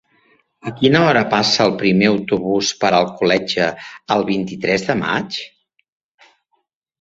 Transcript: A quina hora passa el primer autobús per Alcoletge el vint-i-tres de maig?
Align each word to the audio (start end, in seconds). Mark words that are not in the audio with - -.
A 0.69 0.71
quina 0.77 1.01
hora 1.09 1.19
passa 1.33 1.61
el 1.69 1.73
primer 1.81 2.07
autobús 2.11 2.71
per 2.85 2.91
Alcoletge 3.01 3.69
el 4.17 4.25
vint-i-tres 4.31 4.87
de 4.89 4.97
maig? 5.05 5.39